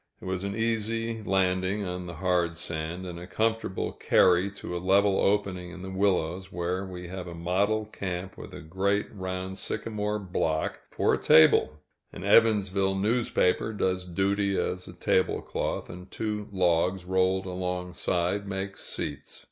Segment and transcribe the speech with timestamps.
[0.19, 4.81] It was an easy landing on the hard sand, and a comfortable carry to a
[4.83, 9.59] level opening in the willows, where we have a model camp with a great round
[9.59, 11.77] sycamore block for a table;
[12.11, 19.39] an Evansville newspaper does duty as a tablecloth, and two logs rolled alongside make seats.